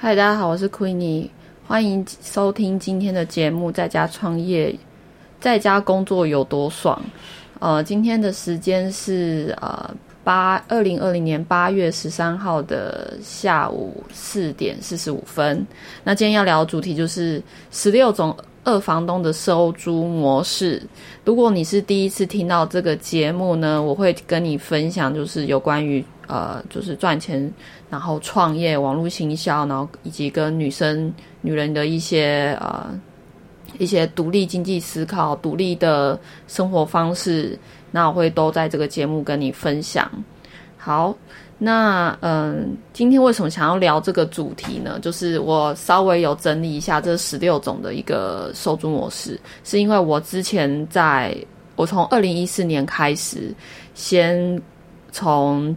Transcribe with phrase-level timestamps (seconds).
[0.00, 1.28] 嗨，大家好，我是 Queenie，
[1.66, 4.72] 欢迎收听今天的节目《在家创业，
[5.40, 7.02] 在家工作有多爽》。
[7.58, 9.92] 呃，今天的时间是呃
[10.22, 15.66] 八二零二零年八月十三号的下午四点四十五分。
[16.04, 17.42] 那今天要聊的主题就是
[17.72, 20.80] 十六种二房东的收租模式。
[21.24, 27.52] 如果你是第一次听到这个节目呢，我会跟你分享，就是有关于呃，就是赚钱。
[27.90, 32.86] 然后创业、网络行销，然后以及跟女生、女人的一些呃
[33.78, 37.58] 一些独立经济思考、独立的生活方式，
[37.90, 40.10] 那我会都在这个节目跟你分享。
[40.76, 41.16] 好，
[41.56, 44.98] 那嗯，今天为什么想要聊这个主题呢？
[45.00, 51.34] 就是我稍微有整理一下这十六种的一个收租模式，是因为我之前在
[51.74, 53.54] 我从二零一四年开始，
[53.94, 54.60] 先
[55.10, 55.74] 从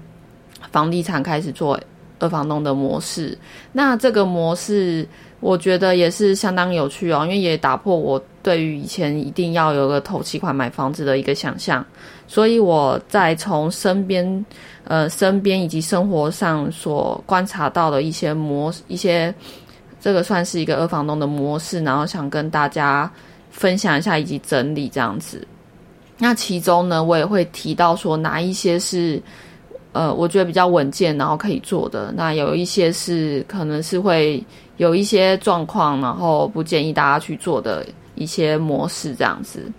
[0.72, 1.80] 房地产开始做。
[2.24, 3.36] 二房东的模式，
[3.72, 5.04] 那这个模式
[5.40, 11.84] 我觉得也是相当有趣哦，因为也打破我对于以前一定要有个头期款买房子的一个想象，
[12.27, 14.46] 所以我在从身边
[14.84, 19.34] 呃身边以及生活上所观察到的一些模一些，
[20.00, 23.12] 这个算是一个二房东的模式，然后想跟大家
[23.50, 25.44] 分享一下以及整理这样子。
[26.20, 29.20] 那其中呢，我也会提到说哪一些是。
[29.94, 32.14] 呃，我觉得比较稳健，然后可以做的。
[32.16, 34.42] 那有一些是可能是会
[34.78, 39.70] 有一些状况，然后不建议大家去做的一些模式这样子。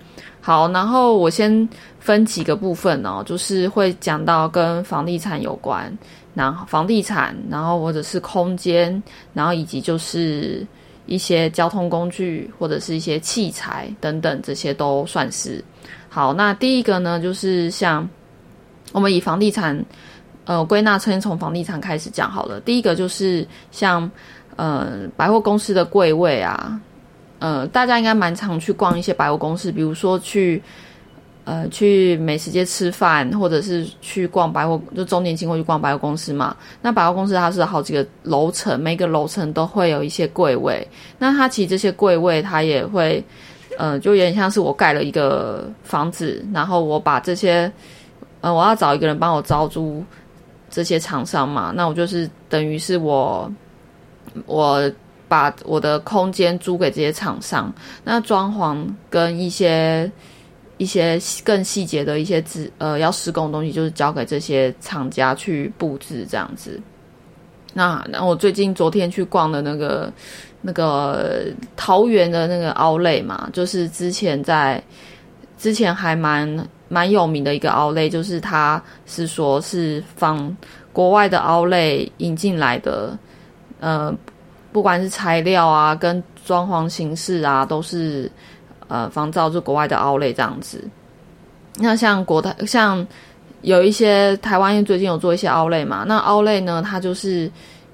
[0.42, 1.66] 好，然后我先
[1.98, 5.90] 分几个部分哦，就是会讲到跟房地产有关，
[6.34, 9.02] 然后房地产，然后或者是空间，
[9.32, 10.66] 然后以及就是
[11.06, 15.64] 一些交通工具或者是一些器材等等，这些都算是。
[16.10, 18.06] 好，那第一个呢，就是像。
[18.92, 19.84] 我们以房地产，
[20.44, 22.60] 呃，归纳先从房地产开始讲好了。
[22.60, 24.08] 第一个就是像，
[24.56, 26.78] 呃，百货公司的柜位啊，
[27.38, 30.62] 呃，大家应该蛮常去逛一些百货公司，比如说去，
[31.44, 36.54] 呃，去美食街吃饭，或者是去逛百货，就周年庆会去逛百货公司嘛。
[36.82, 40.86] 那百货公司它是好几个楼层，每个楼层都会有一些柜位。
[41.18, 43.24] 那它其实这些柜位，它也会，
[43.78, 47.72] 呃，就有点像是我盖了一个房子，然后我把这些。
[48.42, 50.04] 嗯，我要找一个人帮我招租
[50.68, 53.48] 这些厂商嘛，那我就是等于是我
[54.46, 54.90] 我
[55.28, 57.72] 把我的空间租给这些厂商，
[58.02, 60.10] 那装潢跟一些
[60.76, 66.80] 一些更细节的一些资呃要施工的东西，就是交给这些厂家去布置这样子。
[67.72, 70.12] 那那我最近昨天去逛的那个
[70.60, 71.44] 那个
[71.76, 74.82] 桃园的那个奥莱嘛，就是之前在
[75.56, 76.68] 之前还蛮。
[76.92, 80.54] 蛮有名的一个奥类，就是它是说是放
[80.92, 83.16] 国外的奥类引进来的，
[83.80, 84.14] 呃，
[84.72, 88.30] 不管是材料啊，跟装潢形式啊，都是
[88.88, 90.86] 呃仿造就国外的奥类这样子。
[91.78, 93.06] 那像国台，像
[93.62, 97.50] 有一些台湾，因为最近有做一些奥类嘛，那奥类呢，它就是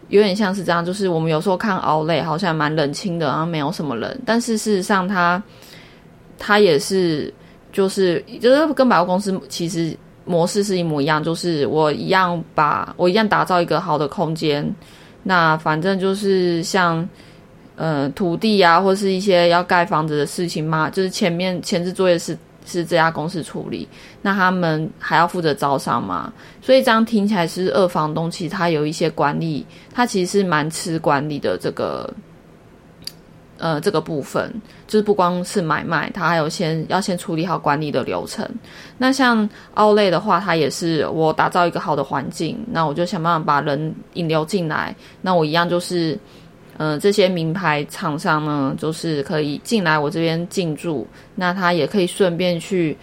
[0.08, 5.40] 有点像是这样，就是我们有时候看奥类好像蛮冷清的，然后没有什么人，但是事实上它
[6.36, 7.32] 它也是。
[7.72, 14.74] 就是就是跟百货公司其实模式是一模一样，就是我一样把我一样打造一个好的空间，
[15.22, 17.08] 那反正就是像
[17.76, 22.36] 呃土地啊，或是一些要盖房子的事情嘛，就是前面前置作业是
[22.66, 23.88] 是这家公司处理，
[24.22, 29.64] 那他们还要负责招商嘛，所以这样听起来是二房东，其实他有一些管理，
[29.94, 32.08] 他其实是蛮吃管理的这个。
[33.58, 34.52] 呃，这个部分
[34.86, 38.48] 就是不光是买卖，它还有先要先处理好管理的流程。
[38.96, 44.94] 那像奥类的话，它也是我打造一个好的环境，那我就想办法把人引流进来。
[45.20, 46.16] 那我一样就是，
[46.76, 51.04] 嗯，这些名牌厂商呢，就是可以进来我这边进驻，
[51.34, 52.96] 那他也可以顺便去，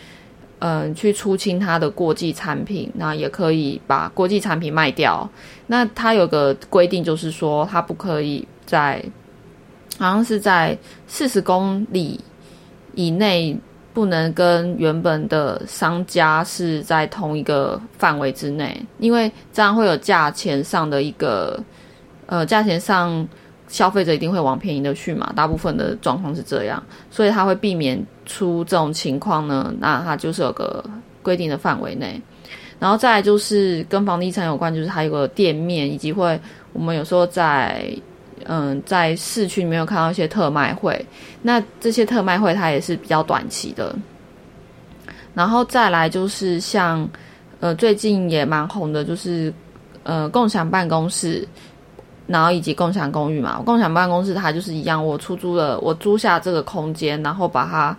[0.60, 5.30] 嗯，去出清他的过季产品，那也可以把过季产品卖掉。
[5.68, 9.04] 那他有个规定，就是说他不可以在
[9.98, 10.78] 好像是在
[11.08, 12.20] 四十公里
[12.96, 13.58] 以内，
[13.94, 21.58] 不能跟原本的商家是在同一个范围之内，因为这样会有价钱上的一个，
[22.26, 23.26] 呃，价钱上
[23.70, 29.74] 消费者一定会往便宜的去嘛，大部分的状况是这样，所以他会避免出这种情况呢。
[29.80, 30.84] 那他就是有个
[31.22, 32.22] 规定的范围内，
[32.80, 36.38] 然后再就是跟房地产有关，就是它有个店面，以及会
[36.74, 37.88] 我们有时候在。
[38.46, 41.06] 嗯，在市区里面有看到一些特卖会，
[41.42, 43.96] 那这些特卖会它也是比较短期的。
[45.34, 47.08] 然后再来就是像，
[47.60, 49.54] 呃，最近也蛮红的，就是
[50.04, 51.48] 呃，共享办公室。
[52.28, 57.96] 然后以及共享公寓嘛，共享办公室它就是一样，我出租了，我租下这个空间，然后把它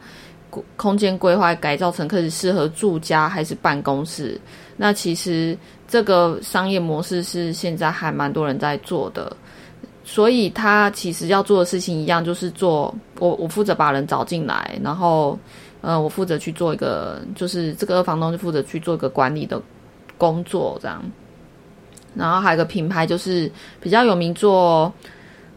[0.75, 4.37] 空间规划改造成可以适合住家还是办公室。
[4.77, 5.57] 那其实
[5.87, 9.31] 这个商业模式是现在还蛮多人在做的，
[10.09, 15.37] 所以他其实要做的事情一样，就是做我我负责把人找进来，然后
[15.81, 19.61] 呃我负责去做一个，就是这个二房东就负责去做一个管理的
[20.17, 21.03] 工作这样。
[22.15, 23.51] 然后还有个品牌，就是
[23.81, 24.91] 比较有名做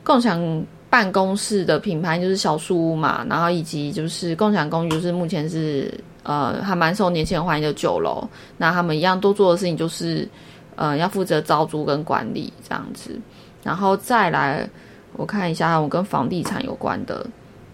[0.03, 3.23] 共享办公室的品牌，就是小树屋嘛。
[3.29, 5.93] 然后以及就是共享公寓，就是目前是
[6.23, 8.27] 呃还蛮受年轻人欢迎的酒楼。
[8.57, 10.27] 那他们一样都做的事情就是，
[10.75, 13.17] 呃要负责招租跟管理这样子。
[13.63, 14.67] 然后再来
[15.13, 17.25] 我看一下，我跟房地产有关的，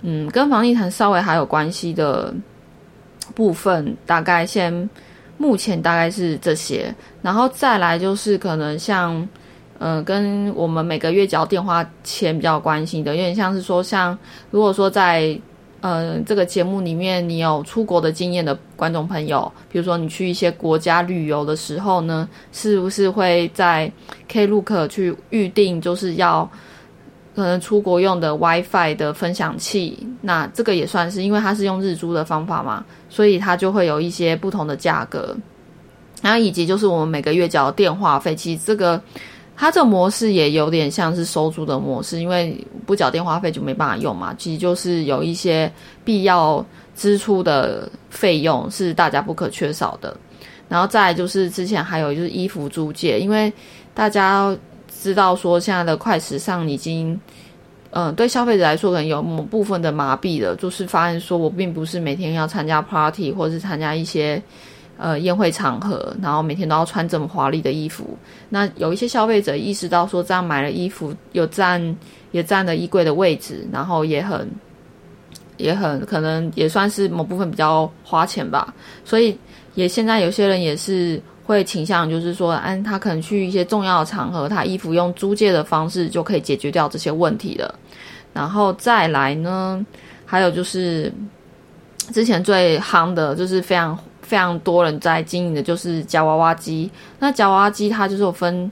[0.02, 2.34] 嗯，跟房地产稍微还有关系的
[3.34, 4.90] 部分，大概先。
[5.38, 9.28] 目前大概是这些，然后再来就是可能像，
[9.80, 14.18] 嗯，跟我们每个月交电话钱比较关心的，有点像是说，像
[14.50, 15.38] 如果说在
[15.86, 23.92] 呃这个节目里面你有出国的经验的观众朋友，比如说你去一些国家旅游的时候呢，是不是会在
[24.28, 26.50] Klook 去预定，就是要。
[27.36, 35.36] 可能出国用的 WiFi 的分享器，那这个也算是，因为它是用日租的方法嘛，所以它就会有一些不同的价格。
[36.22, 39.02] 然后以及就是我们每个月交电话费，其实这个
[39.56, 44.34] 它这个模式也有点像是收租的模式，因为不缴电话费就没办法用嘛。
[44.38, 45.72] 其实就是有一些
[46.04, 46.66] 必要
[46.96, 50.16] 支出的费用是大家不可缺少的。
[50.68, 53.52] 然后再就是之前还有就是衣服租借，因为
[53.94, 54.56] 大家。
[55.02, 57.20] 知道说现在的快时尚已经，
[57.92, 64.42] 嗯，对消费者来说可能有某部分的麻痹了，就是发现说我并不是每天要参加 party 或者是参加一些
[64.98, 68.18] 呃宴会场合，然后每天都要穿这么华丽的衣服。
[68.50, 71.96] 那有一些消费者意识到说这样买了衣服有占
[72.32, 74.50] 也占了衣柜的位置，然后也很
[75.58, 79.38] 也很可能也算是某部分比较花钱吧，所以
[79.74, 81.22] 也现在有些人也是。
[81.48, 87.72] 会倾向就是说，按他可能去一些重要的场合，他衣服用租借的方式就可以解决掉这些问题了。
[88.34, 89.86] 然后再来呢，
[90.26, 91.14] 还有就是
[92.12, 93.96] 之前最夯的，就是非常
[94.26, 96.90] 非常多人在经营的，就是夹娃娃机。
[97.20, 98.72] 那夹娃娃机它就是有分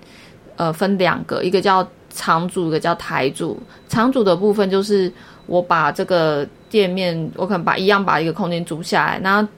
[0.56, 3.62] 呃分两个，一个叫长组，一个叫台组。
[3.88, 5.12] 长组的部分就是
[5.46, 9.50] 我把这个店面，我可能把一样把一个空间租下来，然后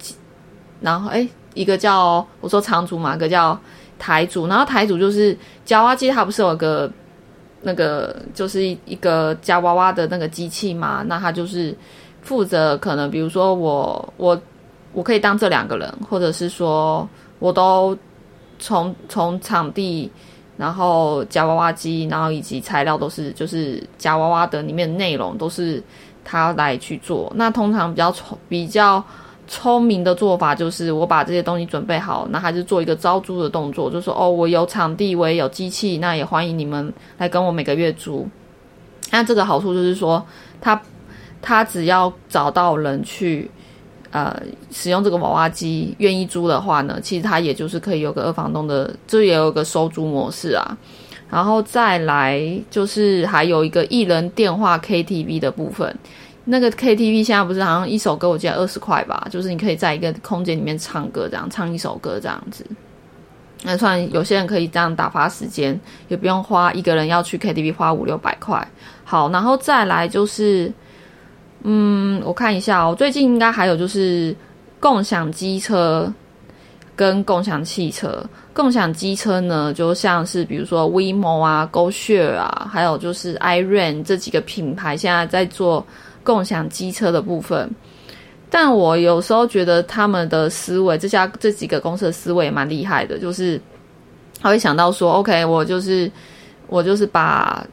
[0.82, 1.28] 然后哎。
[1.56, 3.58] 一个叫我说长竹嘛，一个叫
[3.98, 5.34] 台主，然后台主就是
[5.64, 6.92] 夹娃娃机，它不是有个
[7.62, 11.02] 那个就是一个夹娃娃的那个机器嘛？
[11.08, 11.74] 那它就是
[12.22, 14.38] 负责可能比如说我我
[14.96, 17.08] 我可以当这两个人，或者是说
[17.38, 17.96] 我都
[18.58, 20.10] 从从场地，
[20.58, 25.84] 然后夹娃娃机，然后以及材料都是就是夹娃娃的里面内容都是
[26.24, 27.32] 他来去做。
[27.36, 29.04] 那通常比较聪比较。
[29.48, 38.28] 聪明的做法就是，我把这些东西准备好，那还是做一个招租的动作，就说哦，我有场地，我也有机器，那也欢迎你们来跟我每个月租。
[39.12, 40.26] 那这个好处就是说，
[40.60, 40.82] 他
[41.44, 43.52] 他只要找到人去
[44.16, 44.42] 呃
[44.72, 50.64] 使用这个娃娃机，愿意租的话呢，其实它也就是可以有个二房东的，这也有个收租模式啊。
[51.30, 52.40] 然后再来
[52.70, 55.94] 就是还有一个一人电话 KTV 的部分。
[56.46, 59.28] 那个 KTV 现在不是好像一首歌我记得二十块吧？
[59.30, 62.64] 就是你可以在一个空间里面唱歌，这样唱一首歌这样子。
[63.64, 68.66] 那算有些人可以这样打发时间，也不用花一个人要去 KTV 花五六百块。
[69.04, 70.72] 好，然后再来就是，
[71.68, 74.36] 嗯，我看一下哦，最近应该还有就是
[74.80, 76.14] 共享机车
[76.96, 78.24] 跟共享汽车。
[78.54, 85.86] 共享机车呢，就像是比如说 WeMo 啊、GoShare 啊，还有就是 iRent 这几个品牌现在在做。
[86.26, 87.70] 共享机车的部分，
[88.50, 93.62] 但我有时候觉得他们的思维，这家这几个公司的思维也蛮厉害的，就是
[94.42, 96.12] 他会想到说，OK，我就是
[96.66, 97.64] 我就是把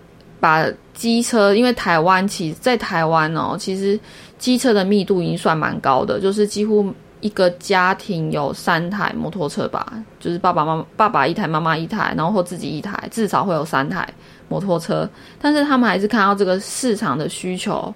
[0.42, 3.96] 把机车，因为台湾其在台湾哦，其实
[4.38, 14.12] 机车的密度已经算蛮高的，就是几乎一个家庭有三台摩托车吧，就是爸爸妈妈爸爸一台，妈妈一台，然后或自己一台，至少会有三台
[14.49, 15.08] 摩托车，
[15.40, 17.94] 但是他们还是看到这个市场的需求。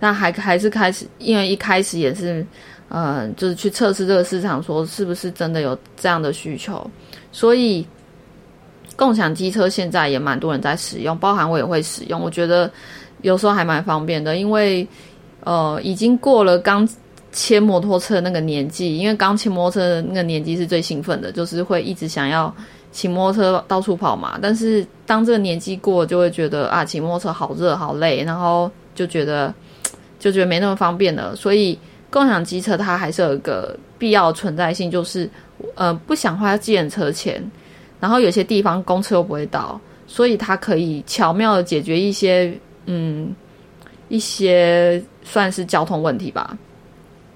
[0.00, 2.44] 那还还是开始，因为一开始也是，
[2.88, 6.90] 呃，就是去测试这个市场，说是不是真的有这样的需求。
[7.32, 7.86] 所以，
[8.96, 12.20] 共享机车现在也蛮多人在使用，包含我也会使用。
[12.20, 12.70] 我觉得
[13.22, 14.86] 有时候还蛮方便的，因为
[15.44, 16.88] 呃，已经过了刚
[17.30, 22.52] 骑摩托车那个年纪，因为刚骑摩托车那个年纪是最兴奋的，就是会一直想要
[22.90, 24.38] 骑摩托车到处跑嘛。
[24.40, 29.52] 但是当这个年纪过，就会觉得啊，骑摩托车好热好累，然后就觉得
[30.18, 31.36] 就觉得没那么方便了。
[31.36, 35.28] 所以共享机车它还是有一个必要存在性，就是
[35.74, 37.42] 呃不想花计程车钱，
[38.00, 43.34] 然后有些地方公车又不会到，所以它可以巧妙的解决一些嗯
[44.08, 46.56] 一些算是交通问题吧。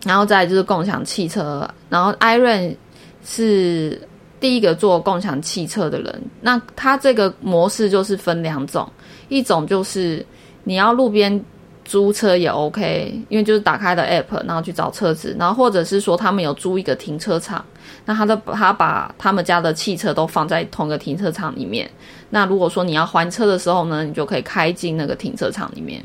[0.05, 2.75] 然后再就是共享汽车，然后 Iron
[3.23, 4.01] 是
[4.41, 6.23] 第一个做共享汽车的人。
[6.41, 8.91] 那他这个模式就是分两种，
[9.29, 10.25] 一种就是
[10.65, 11.45] 你要路边
[11.91, 17.65] 租车也 OK，因为就是打开的 App，然后去找车子，然后或者是说他们有租一个停车场，
[18.05, 21.91] 那他的他把他们家的汽车都放在同一个停车场里面。
[22.29, 26.01] 那如果说你要还车的时候呢，你就可以开进那个停车场里面。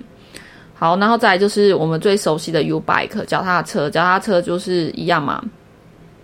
[0.74, 5.39] 好，然后再来就是我们最熟悉的 U Bike 脚踏车，脚踏车就是一样嘛，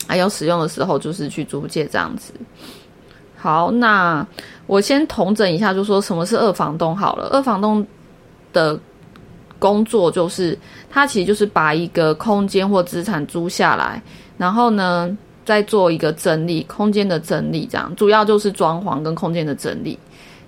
[0.07, 2.33] 还有使用的时候就是去租借这样子。
[3.37, 4.25] 好，那
[4.65, 7.27] 我先统整一下，就说什么是二房东好了。
[7.31, 7.85] 二房东
[8.51, 8.79] 的
[9.61, 10.57] 工作就是，
[10.89, 14.01] 他其实就是把一个空间或资产租下来，
[14.35, 15.15] 然后呢
[15.45, 19.99] 再做一个整理，空间的整理，这样主要就是装潢跟空间的整理，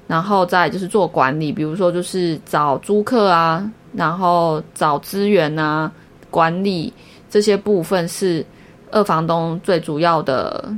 [0.07, 3.71] 然后再就是做管理，比如说就是找租客啊。
[3.95, 5.91] 然后找资源啊，
[6.31, 6.91] 管理
[7.29, 8.43] 这些部分是
[8.89, 10.73] 二房东最主要的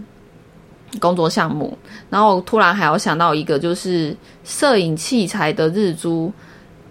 [0.99, 1.77] 工作项目。
[2.09, 4.13] 然后突然还有想到一个，就是
[4.43, 6.29] 摄影器材的日租。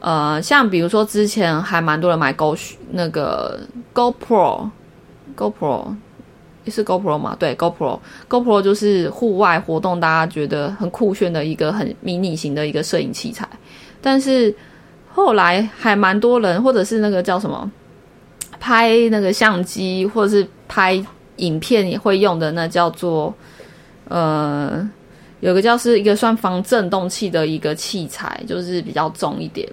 [0.05, 2.55] 呃，像比如说之前还蛮多人买 Go
[2.91, 3.59] 那个
[3.95, 5.97] GoPro，GoPro
[6.67, 7.35] 是 GoPro 嘛？
[7.39, 13.49] 对，GoPro，GoPro 就是户外活动大家觉得很酷炫的一个很迷你型的一个摄影器材，
[14.03, 14.55] 但是。
[15.17, 17.71] 后来还蛮多人，或者是那个叫什么，
[18.59, 21.01] 拍那个相机或者是拍
[21.37, 23.33] 影片也会用的，那叫做
[24.09, 24.91] 呃，
[25.45, 29.69] 有个叫是一个算防震动器的一个器材，就是比较重一点，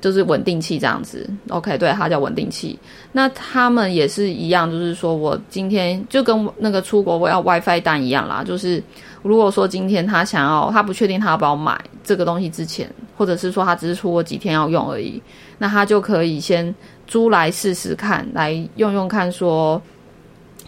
[0.00, 1.28] 就是稳定器这样子。
[1.48, 2.78] OK，对，它叫稳定器。
[3.12, 8.82] 那他们也是一样，就是说我今天就跟那个出国我要 WiFi 单一样啦，就是。
[9.24, 15.20] 如果说今天他想要，他不确定他要不要买这个东西之前，或者是说他只是出国几天要用而已，
[15.58, 16.72] 那他就可以先
[17.04, 19.82] 租来试试看，来用用看，说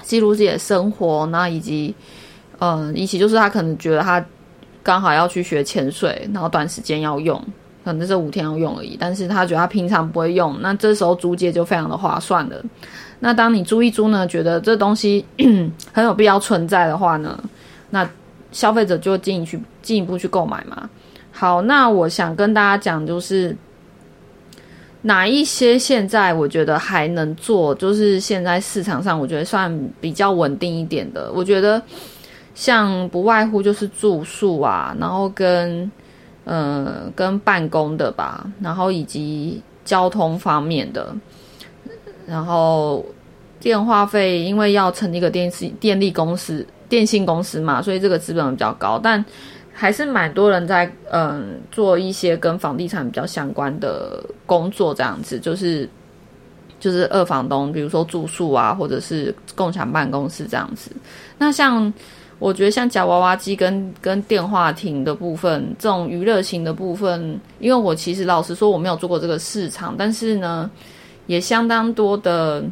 [0.03, 1.95] 记录自己的生活，那以及，
[2.59, 4.23] 嗯，以及就是他可能觉得他
[4.83, 7.43] 刚好要去学潜水，然后短时间要用，
[7.85, 12.65] 可能这五天要用而已，但是他觉得他平常不会用，那这时候租借就非常的划算的。
[13.19, 15.25] 那当你租一租呢，觉得这东西
[15.93, 17.39] 很有必要存在的话呢，
[17.91, 18.09] 那。
[18.53, 20.91] 消费者就进去进一步去购买嘛。
[21.31, 23.57] 好，那我想跟大家讲，就是
[25.03, 31.31] 哪一些现在我觉得还能做，就是现在市场上我觉得算比较稳定一点的。
[31.33, 31.81] 我觉得
[32.55, 35.91] 像不外乎就是住宿啊，然后跟
[36.45, 41.15] 呃跟办公的吧，然后以及交通方面的，
[42.27, 43.05] 然后
[43.59, 46.67] 电话费，因为要成立一个电信电力公司。
[46.89, 49.25] 电信公司嘛，所以这个资本比较高，但
[49.73, 55.89] 还是蛮多人在嗯做一些跟房地产比较相关的工作，这样子就是
[56.81, 60.91] 就是二房东，比如说住宿啊，或者是共享办公室这样子。
[61.39, 61.95] 那像
[62.41, 70.69] 我觉得像夹娃娃机跟跟电话亭的部分，这种娱乐型的部分，因为我其实老实说我没有做过这个市场，但是呢，
[71.27, 72.65] 也相当多的，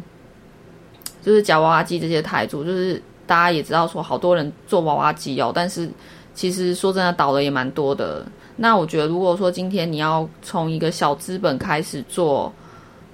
[1.23, 3.01] 就是夹娃娃机这些台主就是。
[3.29, 5.87] 大家也知道说，好多人做娃娃机哦，但是
[6.33, 8.25] 其实说真的，倒的也蛮多的。
[8.57, 12.51] 那我觉得，如果说今天你要从一个小资本开始做，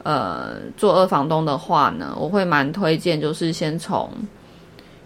[0.04, 4.08] 呃，做二房东的话呢，我会蛮推荐，就是先从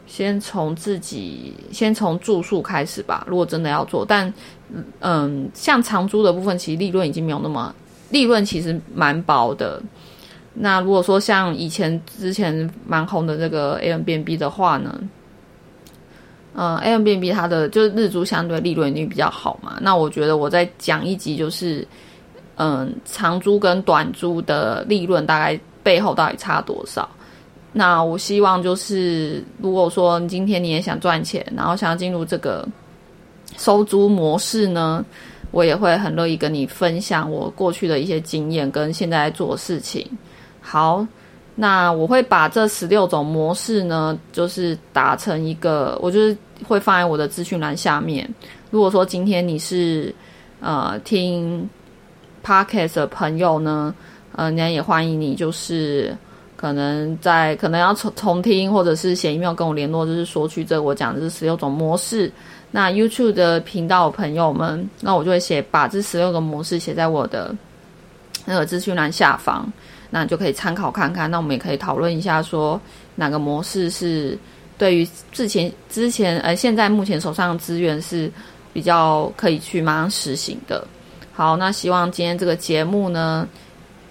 [0.08, 3.24] 先从自己先从住宿开始吧。
[3.28, 4.32] 如果真的要做，但
[5.00, 7.72] 嗯，像长租的部分，其实利润已经没有那么
[8.10, 9.80] 利润，其实蛮薄的。
[10.54, 14.98] 那如果说像以前之前蛮红的这个 A M B N B 的话呢，
[16.54, 19.78] 嗯，A M B N B 它的就是日租相对利润率比较好嘛。
[19.80, 21.86] 那我觉得我再讲一集，就是
[22.56, 27.08] 嗯，长租跟短租的利润大概背后到底差多少？
[27.78, 32.66] 那我希望就是如果说今天你也想赚钱，然后想要进入这个
[33.56, 35.04] 收租模式呢，
[35.52, 40.04] 我也会很乐意跟你分享我过去的一些经验跟现在在做的事情。
[40.60, 41.06] 好，
[41.54, 48.28] 那我会把这十六种模式呢，就是打成一个，我就是会放在我的资讯栏下面。
[48.72, 50.12] 如果说今天你是
[50.58, 51.64] 呃听
[52.44, 53.94] podcast 的朋友呢，
[54.34, 56.12] 呃，那也欢迎你，就是
[56.58, 62.30] 可能在可能要重重听，或者是写 email 跟我联络，就是说去这我讲的这十六种模式。
[62.72, 67.54] 那 YouTube 的频道朋友们，那我就会写把这十六个模式写在我的
[68.44, 69.72] 那个资讯栏下方，
[70.10, 71.30] 那你就可以参考看看。
[71.30, 72.78] 那我们也可以讨论一下，说
[73.14, 74.36] 哪个模式是
[74.76, 78.28] 对于之前之前呃现在目前手上的资源是
[78.72, 80.84] 比较可以去马上实行的。
[81.32, 83.48] 好，那希望今天这个节目呢，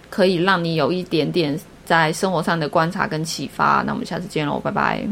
[0.10, 1.60] 可以让你有一点点。
[1.88, 5.08] 在生活上的观察跟启发，那我们下次见喽，拜拜。